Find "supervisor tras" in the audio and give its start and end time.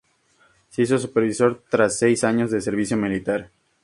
0.97-1.99